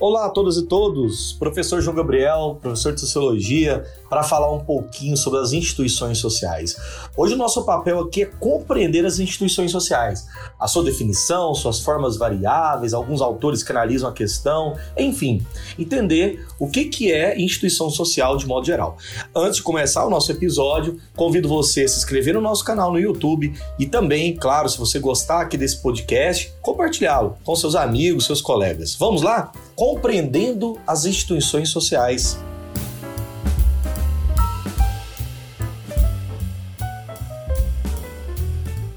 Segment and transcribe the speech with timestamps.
[0.00, 5.16] Olá a todas e todos, professor João Gabriel, professor de Sociologia, para falar um pouquinho
[5.16, 6.76] sobre as instituições sociais.
[7.16, 12.16] Hoje o nosso papel aqui é compreender as instituições sociais, a sua definição, suas formas
[12.16, 15.44] variáveis, alguns autores que analisam a questão, enfim,
[15.76, 18.96] entender o que, que é instituição social de modo geral.
[19.34, 23.00] Antes de começar o nosso episódio, convido você a se inscrever no nosso canal no
[23.00, 28.40] YouTube e também, claro, se você gostar aqui desse podcast, compartilhá-lo com seus amigos, seus
[28.40, 28.94] colegas.
[28.94, 29.50] Vamos lá?
[29.88, 32.38] Compreendendo as instituições sociais.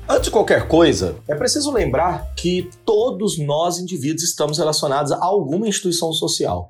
[0.05, 5.67] Antes de qualquer coisa, é preciso lembrar que todos nós, indivíduos, estamos relacionados a alguma
[5.67, 6.67] instituição social.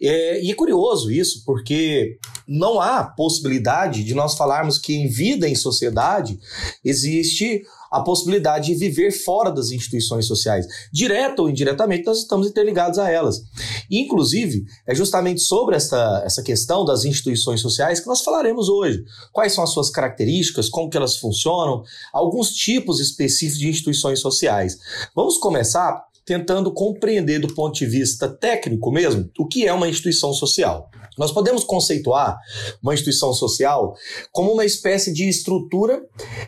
[0.00, 2.18] É, e é curioso isso, porque
[2.48, 6.40] não há possibilidade de nós falarmos que em vida em sociedade
[6.84, 10.66] existe a possibilidade de viver fora das instituições sociais.
[10.90, 13.42] Direto ou indiretamente, nós estamos interligados a elas.
[13.90, 19.04] E, inclusive, é justamente sobre essa, essa questão das instituições sociais que nós falaremos hoje.
[19.30, 21.82] Quais são as suas características, como que elas funcionam,
[22.14, 24.78] alguns tipos específicos de instituições sociais.
[25.14, 30.32] Vamos começar tentando compreender do ponto de vista técnico mesmo o que é uma instituição
[30.32, 30.90] social.
[31.18, 32.38] Nós podemos conceituar
[32.82, 33.94] uma instituição social
[34.30, 36.02] como uma espécie de estrutura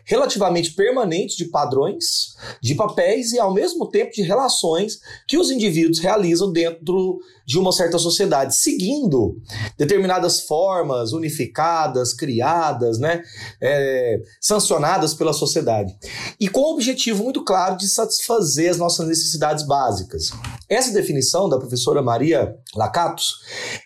[0.04, 4.98] relativamente permanente de padrões, de papéis e, ao mesmo tempo, de relações
[5.28, 9.36] que os indivíduos realizam dentro de uma certa sociedade, seguindo
[9.76, 13.22] determinadas formas unificadas, criadas, né,
[13.60, 15.94] é, sancionadas pela sociedade.
[16.40, 20.30] E com o objetivo muito claro de satisfazer as nossas necessidades básicas.
[20.68, 23.34] Essa definição da professora Maria Lacatos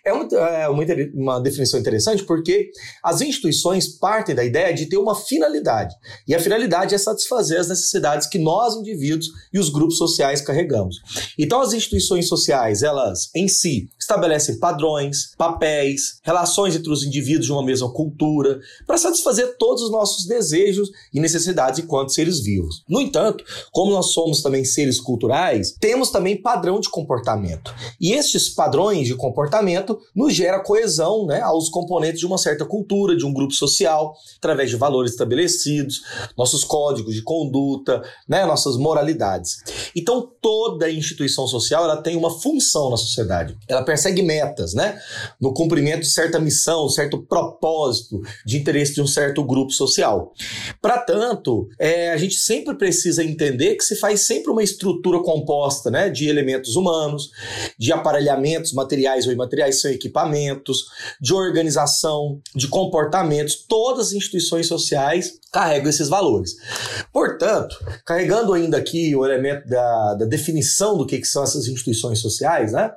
[0.05, 2.71] é uma, é uma, uma definição interessante porque
[3.03, 5.95] as instituições partem da ideia de ter uma finalidade.
[6.27, 10.97] E a finalidade é satisfazer as necessidades que nós, indivíduos e os grupos sociais carregamos.
[11.39, 17.53] Então, as instituições sociais, elas em si estabelecem padrões, papéis, relações entre os indivíduos de
[17.53, 22.83] uma mesma cultura, para satisfazer todos os nossos desejos e necessidades enquanto seres vivos.
[22.89, 27.75] No entanto, como nós somos também seres culturais, temos também padrão de comportamento.
[28.01, 33.15] E estes padrões de comportamento nos gera coesão né, aos componentes de uma certa cultura,
[33.15, 36.01] de um grupo social, através de valores estabelecidos,
[36.37, 39.59] nossos códigos de conduta, né, nossas moralidades.
[39.95, 43.57] Então, toda instituição social ela tem uma função na sociedade.
[43.69, 44.99] Ela persegue metas, né,
[45.41, 50.33] no cumprimento de certa missão, certo propósito de interesse de um certo grupo social.
[50.81, 55.91] Para tanto, é, a gente sempre precisa entender que se faz sempre uma estrutura composta
[55.91, 57.31] né, de elementos humanos,
[57.77, 60.87] de aparelhamentos materiais ou imateriais, são equipamentos,
[61.21, 66.53] de organização, de comportamentos, todas as instituições sociais carregam esses valores.
[67.13, 72.21] Portanto, carregando ainda aqui o elemento da, da definição do que, que são essas instituições
[72.21, 72.91] sociais, né,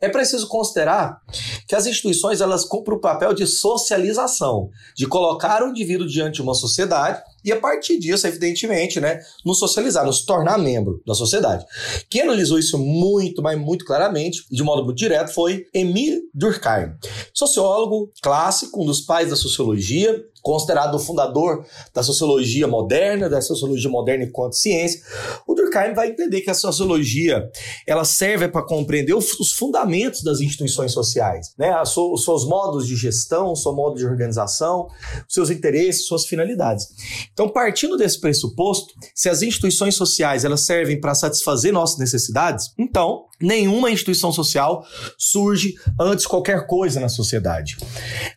[0.00, 1.20] é preciso considerar
[1.66, 6.42] que as instituições elas cumprem o papel de socialização, de colocar o indivíduo diante de
[6.42, 11.64] uma sociedade e a partir disso, evidentemente, né, nos socializar, nos tornar membro da sociedade.
[12.10, 16.92] Quem analisou isso muito, mas muito claramente, de modo muito direto, foi Emile Durkheim,
[17.32, 21.64] sociólogo clássico, um dos pais da sociologia, considerado o fundador
[21.94, 25.00] da sociologia moderna, da sociologia moderna enquanto ciência,
[25.46, 27.50] o Durkheim vai entender que a sociologia
[27.86, 31.74] ela serve para compreender os fundamentos das instituições sociais, né?
[31.82, 34.88] os seus modos de gestão, o seu modo de organização,
[35.28, 36.88] seus interesses, suas finalidades.
[37.32, 43.29] Então, partindo desse pressuposto, se as instituições sociais elas servem para satisfazer nossas necessidades, então
[43.40, 44.84] nenhuma instituição social
[45.16, 47.76] surge antes qualquer coisa na sociedade.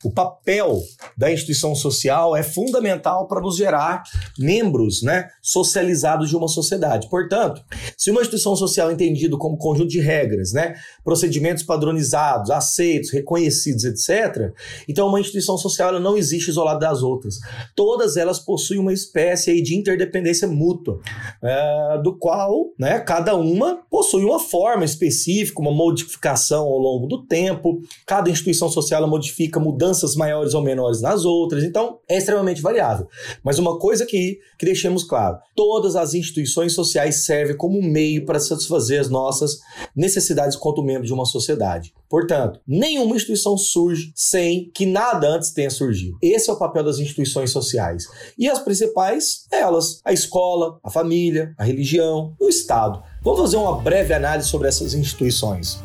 [0.03, 0.81] O papel
[1.17, 4.03] da instituição social é fundamental para nos gerar
[4.37, 7.09] membros, né, socializados de uma sociedade.
[7.09, 7.61] Portanto,
[7.97, 13.83] se uma instituição social é entendida como conjunto de regras, né, procedimentos padronizados, aceitos, reconhecidos,
[13.83, 14.53] etc.,
[14.87, 17.39] então uma instituição social ela não existe isolada das outras.
[17.75, 20.99] Todas elas possuem uma espécie de interdependência mútua,
[21.41, 27.25] é, do qual, né, cada uma possui uma forma específica, uma modificação ao longo do
[27.25, 27.81] tempo.
[28.05, 31.63] Cada instituição social modifica mudanças maiores ou menores nas outras.
[31.63, 33.07] Então, é extremamente variável.
[33.43, 38.39] Mas uma coisa que, que deixemos claro: todas as instituições sociais servem como meio para
[38.39, 39.59] satisfazer as nossas
[39.95, 41.93] necessidades quanto membro de uma sociedade.
[42.09, 46.17] Portanto, nenhuma instituição surge sem que nada antes tenha surgido.
[46.21, 48.05] Esse é o papel das instituições sociais.
[48.37, 53.01] E as principais, elas: a escola, a família, a religião, o Estado.
[53.23, 55.81] Vamos fazer uma breve análise sobre essas instituições.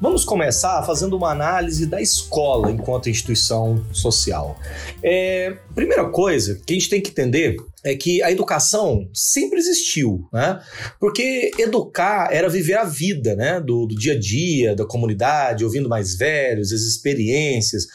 [0.00, 4.56] Vamos começar fazendo uma análise da escola enquanto instituição social.
[5.00, 10.28] É, primeira coisa que a gente tem que entender é que a educação sempre existiu,
[10.32, 10.60] né?
[10.98, 13.60] Porque educar era viver a vida, né?
[13.60, 17.86] Do, do dia a dia, da comunidade, ouvindo mais velhos, as experiências,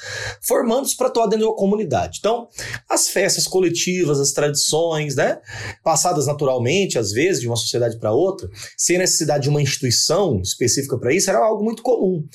[0.41, 2.19] formando-se para atuar dentro de uma comunidade.
[2.19, 2.47] Então,
[2.89, 5.39] as festas coletivas, as tradições, né?
[5.83, 10.97] Passadas naturalmente, às vezes, de uma sociedade para outra, sem necessidade de uma instituição específica
[10.97, 12.25] para isso, era algo muito comum.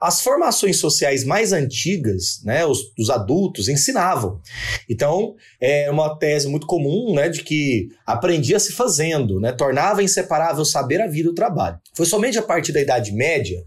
[0.00, 2.64] As formações sociais mais antigas, né?
[2.64, 4.40] Os, os adultos ensinavam.
[4.88, 7.28] Então, é uma tese muito comum, né?
[7.28, 9.52] De que aprendia se fazendo, né?
[9.52, 11.78] Tornava inseparável saber a vida e o trabalho.
[11.94, 13.62] Foi somente a partir da Idade Média,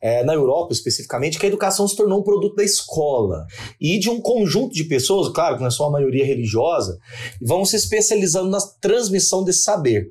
[0.00, 3.46] é, na Europa especificamente, que a educação se tornou um produto da escola
[3.80, 6.98] e de um conjunto de pessoas, claro que não é só a maioria religiosa,
[7.40, 10.10] vão se especializando na transmissão desse saber.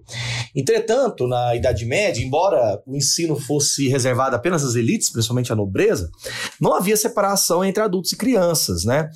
[0.56, 6.10] Entretanto, na Idade Média, embora o ensino fosse reservado apenas às elites, principalmente à nobreza,
[6.60, 9.10] não havia separação entre adultos e crianças, né?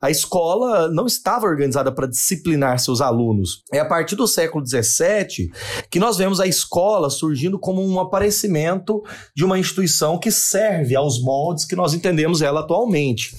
[0.00, 3.62] A escola não estava organizada para disciplinar seus alunos.
[3.72, 5.50] É a partir do século XVII
[5.90, 9.02] que nós vemos a escola surgindo como um aparecimento
[9.34, 13.34] de uma instituição que serve aos moldes que nós entendemos ela atualmente.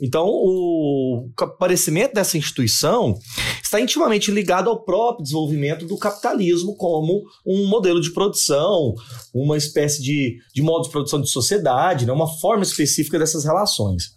[0.00, 3.18] Então, o aparecimento dessa instituição
[3.62, 8.94] está intimamente ligado ao próprio desenvolvimento do capitalismo como um modelo de produção,
[9.34, 14.14] uma espécie de, de modo de produção de sociedade, né, uma forma específica dessas relações.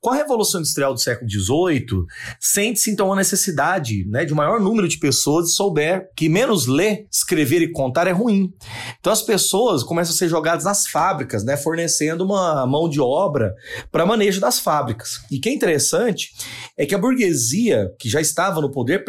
[0.00, 2.04] Com a Revolução Industrial do século XVIII,
[2.40, 7.62] sente-se então a necessidade né, de maior número de pessoas souber que menos ler, escrever
[7.62, 8.52] e contar é ruim.
[8.98, 13.54] Então as pessoas começam a ser jogadas nas fábricas, né, fornecendo uma mão de obra
[13.92, 15.20] para manejo das fábricas.
[15.30, 16.32] E que é interessante
[16.76, 19.04] é que a burguesia, que já estava no poder,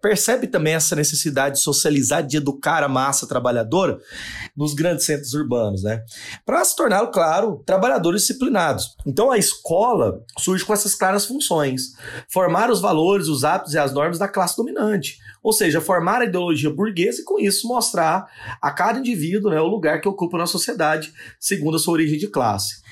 [0.00, 3.98] percebe também essa necessidade de socializar, de educar a massa trabalhadora
[4.56, 6.02] nos grandes centros urbanos, né?
[6.44, 8.96] Para se torná-lo, claro, trabalhadores disciplinados.
[9.06, 11.92] Então a escola surge com essas claras funções:
[12.32, 15.18] formar os valores, os hábitos e as normas da classe dominante.
[15.42, 18.26] Ou seja, formar a ideologia burguesa e, com isso, mostrar
[18.60, 22.28] a cada indivíduo né, o lugar que ocupa na sociedade, segundo a sua origem de
[22.28, 22.82] classe.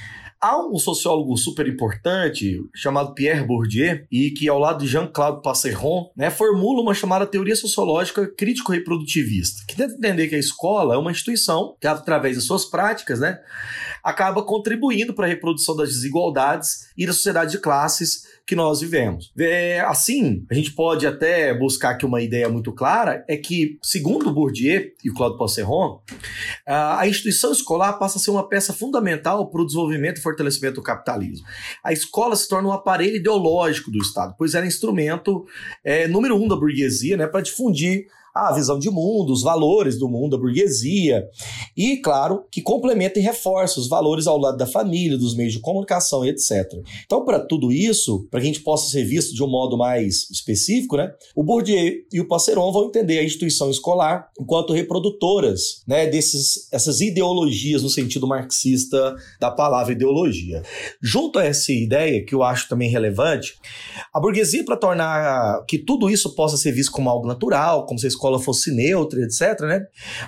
[0.42, 6.10] Há um sociólogo super importante chamado Pierre Bourdieu e que ao lado de Jean-Claude Passeron,
[6.16, 11.10] né, formula uma chamada teoria sociológica crítico-reprodutivista, que tenta entender que a escola é uma
[11.10, 13.38] instituição que através das suas práticas, né,
[14.02, 19.32] acaba contribuindo para a reprodução das desigualdades e da sociedade de classes que nós vivemos.
[19.38, 24.34] É, assim, a gente pode até buscar aqui uma ideia muito clara, é que, segundo
[24.34, 26.02] Bourdieu e o Claude Passeron,
[26.66, 30.82] a instituição escolar passa a ser uma peça fundamental para o desenvolvimento e fortalecimento do
[30.82, 31.46] capitalismo.
[31.84, 35.46] A escola se torna um aparelho ideológico do Estado, pois era instrumento
[35.84, 40.08] é, número um da burguesia né, para difundir a visão de mundo, os valores do
[40.08, 41.24] mundo, a burguesia,
[41.76, 45.60] e, claro, que complementa e reforça os valores ao lado da família, dos meios de
[45.60, 46.66] comunicação etc.
[47.04, 50.28] Então, para tudo isso, para que a gente possa ser visto de um modo mais
[50.30, 56.06] específico, né, o Bourdieu e o Passeron vão entender a instituição escolar enquanto reprodutoras né,
[56.06, 60.62] desses, essas ideologias no sentido marxista da palavra ideologia.
[61.02, 63.54] Junto a essa ideia, que eu acho também relevante,
[64.12, 68.06] a burguesia, para tornar que tudo isso possa ser visto como algo natural, como se
[68.20, 69.86] escola fosse neutra, etc., né?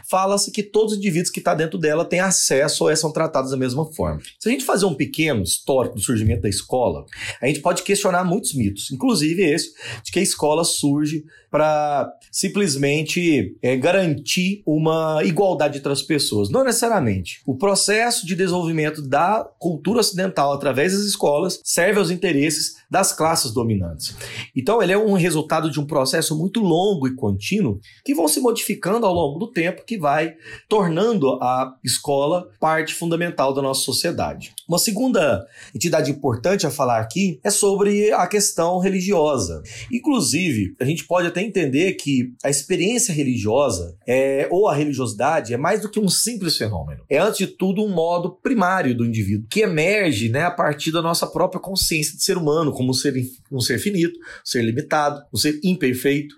[0.08, 3.50] Fala-se que todos os indivíduos que estão tá dentro dela têm acesso ou são tratados
[3.50, 4.20] da mesma forma.
[4.38, 7.04] Se a gente fazer um pequeno histórico do surgimento da escola,
[7.40, 13.54] a gente pode questionar muitos mitos, inclusive esse de que a escola surge para simplesmente
[13.60, 16.48] é, garantir uma igualdade entre as pessoas.
[16.48, 17.42] Não necessariamente.
[17.46, 23.52] O processo de desenvolvimento da cultura ocidental através das escolas serve aos interesses das classes
[23.52, 24.16] dominantes.
[24.56, 28.40] Então, ele é um resultado de um processo muito longo e contínuo que vão se
[28.40, 30.34] modificando ao longo do tempo, que vai
[30.68, 34.54] tornando a escola parte fundamental da nossa sociedade.
[34.68, 39.62] Uma segunda entidade importante a falar aqui é sobre a questão religiosa.
[39.90, 45.56] Inclusive, a gente pode até entender que a experiência religiosa é, ou a religiosidade é
[45.56, 47.04] mais do que um simples fenômeno.
[47.08, 51.02] É, antes de tudo, um modo primário do indivíduo, que emerge né, a partir da
[51.02, 53.14] nossa própria consciência de ser humano, como um ser,
[53.50, 56.34] um ser finito, um ser limitado, um ser imperfeito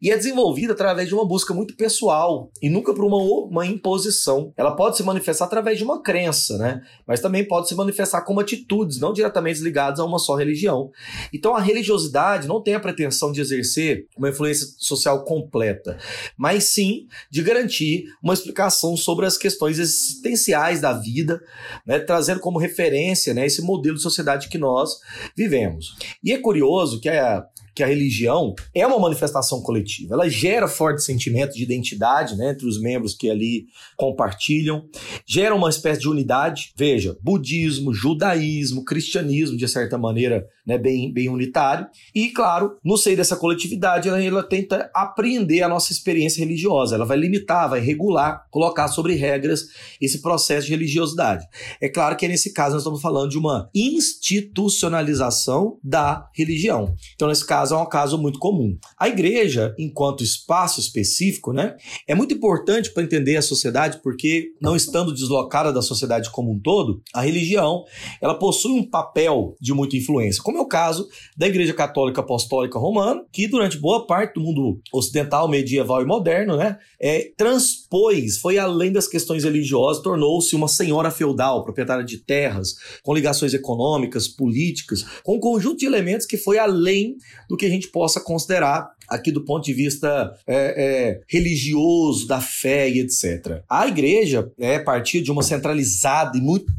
[0.00, 4.52] e é desenvolvida através de uma busca muito pessoal e nunca por uma, uma imposição.
[4.56, 6.82] Ela pode se manifestar através de uma crença, né?
[7.06, 10.90] Mas também pode se manifestar como atitudes, não diretamente ligadas a uma só religião.
[11.32, 15.98] Então a religiosidade não tem a pretensão de exercer uma influência social completa,
[16.36, 21.40] mas sim de garantir uma explicação sobre as questões existenciais da vida,
[21.84, 21.98] né?
[21.98, 25.00] trazendo como referência né, esse modelo de sociedade que nós
[25.36, 25.96] vivemos.
[26.22, 27.44] E é curioso que a
[27.78, 30.14] que a religião é uma manifestação coletiva.
[30.14, 33.66] Ela gera forte sentimento de identidade né, entre os membros que ali
[33.96, 34.84] compartilham,
[35.24, 36.72] gera uma espécie de unidade.
[36.76, 41.86] Veja, budismo, judaísmo, cristianismo, de certa maneira, né, bem, bem unitário.
[42.12, 46.96] E, claro, no seio dessa coletividade, ela, ela tenta apreender a nossa experiência religiosa.
[46.96, 49.68] Ela vai limitar, vai regular, colocar sobre regras
[50.00, 51.46] esse processo de religiosidade.
[51.80, 56.92] É claro que nesse caso nós estamos falando de uma institucionalização da religião.
[57.14, 58.76] Então, nesse caso, é um caso muito comum.
[58.98, 64.76] A igreja, enquanto espaço específico, né, é muito importante para entender a sociedade, porque, não
[64.76, 67.84] estando deslocada da sociedade como um todo, a religião
[68.20, 72.78] ela possui um papel de muita influência, como é o caso da Igreja Católica Apostólica
[72.78, 78.58] Romana, que durante boa parte do mundo ocidental, medieval e moderno, né, é, transpôs, foi
[78.58, 85.04] além das questões religiosas, tornou-se uma senhora feudal, proprietária de terras, com ligações econômicas, políticas,
[85.22, 87.16] com um conjunto de elementos que foi além
[87.48, 92.40] do que a gente possa considerar aqui do ponto de vista é, é, religioso, da
[92.40, 93.62] fé e etc.
[93.68, 96.72] A igreja é partir de uma centralizada e muito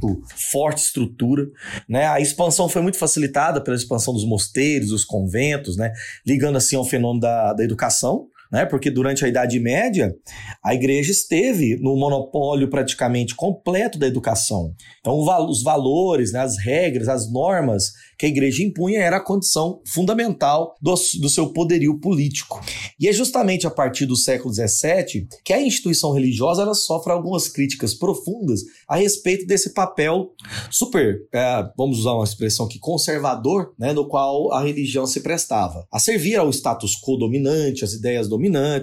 [0.51, 1.47] forte estrutura.
[1.87, 2.07] Né?
[2.07, 5.91] A expansão foi muito facilitada pela expansão dos mosteiros, dos conventos, né?
[6.25, 8.65] ligando assim ao fenômeno da, da educação né?
[8.65, 10.13] Porque durante a Idade Média,
[10.63, 14.73] a igreja esteve no monopólio praticamente completo da educação.
[14.99, 19.81] Então, os valores, né, as regras, as normas que a igreja impunha era a condição
[19.87, 22.61] fundamental do, do seu poderio político.
[22.99, 27.47] E é justamente a partir do século XVII que a instituição religiosa ela sofre algumas
[27.47, 30.33] críticas profundas a respeito desse papel
[30.69, 35.87] super, é, vamos usar uma expressão aqui, conservador, né, no qual a religião se prestava.
[35.89, 38.38] A servir ao status quo dominante, às ideias dominantes,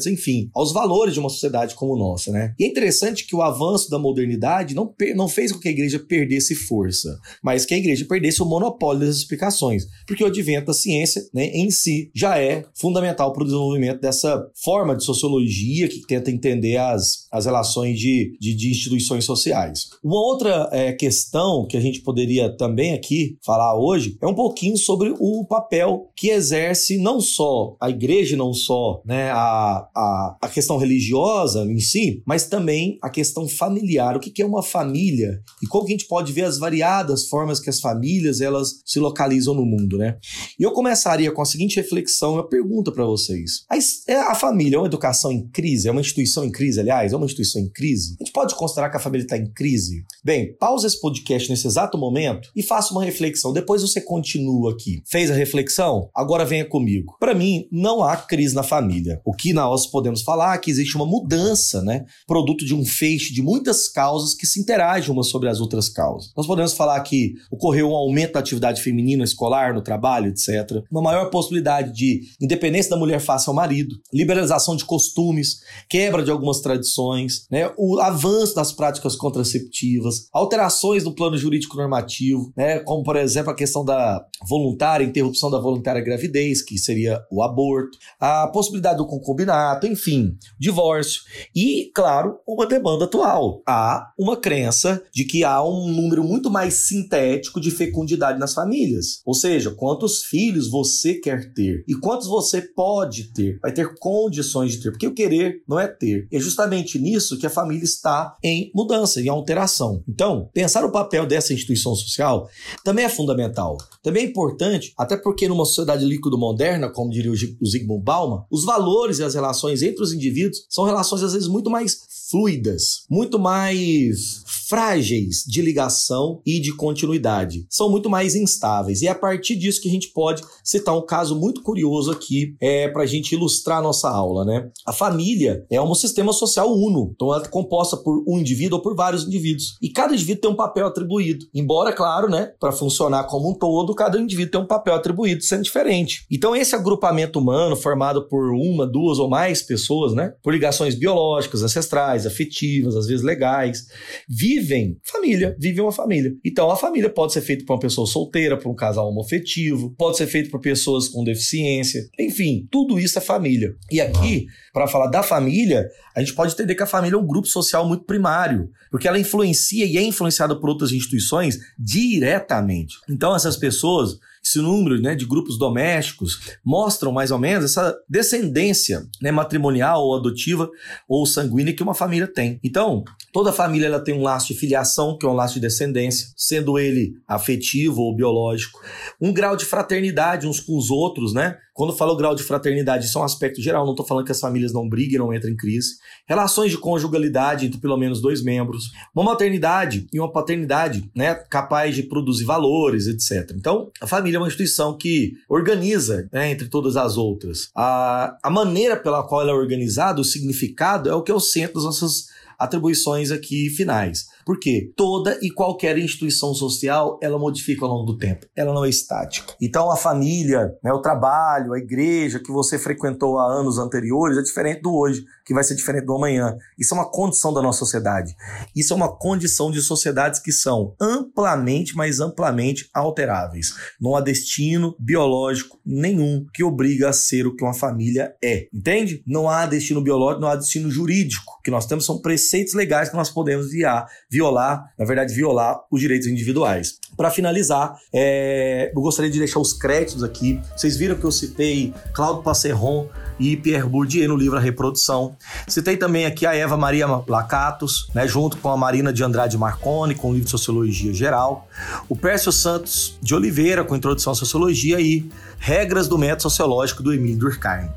[0.07, 2.31] enfim, aos valores de uma sociedade como nossa.
[2.31, 2.55] Né?
[2.59, 5.99] E é interessante que o avanço da modernidade não, não fez com que a igreja
[5.99, 10.75] perdesse força, mas que a igreja perdesse o monopólio das explicações, porque o advento da
[10.75, 16.07] ciência né, em si já é fundamental para o desenvolvimento dessa forma de sociologia que
[16.07, 19.91] tenta entender as, as relações de, de, de instituições sociais.
[20.03, 24.77] Uma outra é, questão que a gente poderia também aqui falar hoje é um pouquinho
[24.77, 30.49] sobre o papel que exerce não só a igreja, não só né, a, a, a
[30.49, 34.17] questão religiosa em si, mas também a questão familiar.
[34.17, 37.27] O que, que é uma família e como que a gente pode ver as variadas
[37.29, 40.19] formas que as famílias elas se localizam no mundo, né?
[40.59, 43.65] E eu começaria com a seguinte reflexão, uma pergunta para vocês.
[43.69, 43.77] A,
[44.11, 45.89] é, a família é uma educação em crise?
[45.89, 47.13] É uma instituição em crise, aliás?
[47.13, 48.17] É uma instituição em crise?
[48.21, 50.05] A gente pode considerar que a família está em crise?
[50.25, 53.53] Bem, pausa esse podcast nesse exato momento e faça uma reflexão.
[53.53, 55.03] Depois você continua aqui.
[55.07, 56.09] Fez a reflexão?
[56.15, 57.17] Agora venha comigo.
[57.19, 59.21] Para mim, não há crise na família.
[59.25, 62.05] O que nós podemos falar que existe uma mudança, né?
[62.27, 66.33] Produto de um feixe de muitas causas que se interagem umas sobre as outras causas.
[66.37, 70.83] Nós podemos falar que ocorreu um aumento da atividade feminina escolar, no trabalho, etc.
[70.91, 76.31] Uma maior possibilidade de independência da mulher face ao marido, liberalização de costumes, quebra de
[76.31, 77.71] algumas tradições, né?
[77.77, 82.81] o avanço das práticas contraceptivas, alterações no plano jurídico normativo, né?
[82.81, 87.99] como por exemplo a questão da voluntária, interrupção da voluntária gravidez, que seria o aborto,
[88.21, 91.23] a possibilidade do concubinato, enfim, divórcio.
[91.55, 93.63] E, claro, uma demanda atual.
[93.67, 99.21] Há uma crença de que há um número muito mais sintético de fecundidade nas famílias.
[99.27, 104.73] Ou seja, quantos filhos você quer ter e quantos você pode ter, vai ter condições
[104.73, 106.29] de ter, porque o querer não é ter.
[106.33, 110.03] É justamente nisso que a família está em mudança, em alteração.
[110.09, 112.49] Então, pensar o papel dessa instituição social
[112.85, 113.77] também é fundamental.
[114.03, 118.65] Também é importante, até porque numa sociedade líquido moderna, como diria o Zygmunt Bauman, os
[118.65, 123.39] valores e as relações entre os indivíduos são relações às vezes muito mais fluidas, muito
[123.39, 127.67] mais frágeis de ligação e de continuidade.
[127.71, 129.01] São muito mais instáveis.
[129.01, 132.57] E é a partir disso que a gente pode citar um caso muito curioso aqui
[132.61, 134.45] é, para a gente ilustrar a nossa aula.
[134.45, 134.69] Né?
[134.85, 138.83] A família é um sistema social uno, então ela é composta por um indivíduo ou
[138.83, 139.77] por vários indivíduos.
[139.81, 141.47] E cada indivíduo tem um papel atribuído.
[141.55, 145.63] Embora, claro, né, para funcionar como um todo, cada indivíduo tem um papel atribuído sendo
[145.63, 146.27] diferente.
[146.31, 151.63] Então, esse agrupamento humano, formado por uma, duas ou mais pessoas, né, por ligações biológicas,
[151.63, 153.87] ancestrais, afetivas, às vezes legais,
[154.29, 156.33] vive vivem família, vivem uma família.
[156.45, 160.17] Então a família pode ser feita por uma pessoa solteira, por um casal homoafetivo, pode
[160.17, 163.75] ser feita por pessoas com deficiência, enfim, tudo isso é família.
[163.91, 167.27] E aqui, para falar da família, a gente pode entender que a família é um
[167.27, 172.97] grupo social muito primário, porque ela influencia e é influenciada por outras instituições diretamente.
[173.09, 179.05] Então essas pessoas esse número né, de grupos domésticos mostram mais ou menos essa descendência
[179.21, 180.71] né, matrimonial ou adotiva
[181.09, 182.61] ou sanguínea que uma família tem.
[182.63, 186.29] Então, toda família ela tem um laço de filiação, que é um laço de descendência,
[186.37, 188.81] sendo ele afetivo ou biológico,
[189.21, 191.59] um grau de fraternidade uns com os outros, né?
[191.77, 194.41] Quando falo grau de fraternidade, isso é um aspecto geral, não estou falando que as
[194.41, 195.97] famílias não briguem, não entrem em crise.
[196.27, 198.93] Relações de conjugalidade entre pelo menos dois membros.
[199.15, 203.53] Uma maternidade e uma paternidade, né, capaz de produzir valores, etc.
[203.55, 207.69] Então, a família é uma instituição que organiza, né, entre todas as outras.
[207.77, 211.41] A, a maneira pela qual ela é organizada, o significado, é o que é o
[211.41, 212.29] centro das nossas
[212.59, 214.29] atribuições aqui finais.
[214.47, 218.47] Porque toda e qualquer instituição social, ela modifica ao longo do tempo.
[218.55, 219.53] Ela não é estática.
[219.61, 224.43] Então a família, né, o trabalho, a igreja que você frequentou há anos anteriores é
[224.43, 226.57] diferente do hoje, que vai ser diferente do amanhã.
[226.79, 228.37] Isso é uma condição da nossa sociedade.
[228.75, 233.75] Isso é uma condição de sociedades que são amplamente, mas amplamente alteráveis.
[234.01, 238.69] Não há destino biológico nenhum que obriga a ser o que uma família é.
[238.73, 239.25] Entende?
[239.27, 241.57] Não há destino biológico, não há destino jurídico.
[241.59, 245.81] O que nós temos são preceitos legais que nós podemos guiar violar, na verdade, violar
[245.91, 246.99] os direitos individuais.
[247.17, 250.61] Para finalizar, é, eu gostaria de deixar os créditos aqui.
[250.77, 253.09] Vocês viram que eu citei Claude Passeron
[253.39, 255.37] e Pierre Bourdieu no livro A Reprodução.
[255.67, 260.15] Citei também aqui a Eva Maria Lacatos, né, junto com a Marina de Andrade Marconi,
[260.15, 261.69] com o livro de Sociologia Geral.
[262.09, 267.13] O Pércio Santos de Oliveira, com Introdução à Sociologia e Regras do Método Sociológico do
[267.13, 267.89] Emílio Durkheim.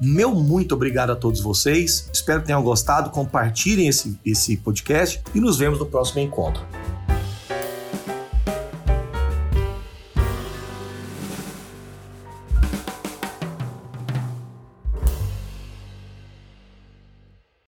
[0.00, 2.08] Meu muito obrigado a todos vocês.
[2.12, 3.10] Espero que tenham gostado.
[3.10, 6.64] Compartilhem esse, esse podcast e nos vemos no próximo encontro.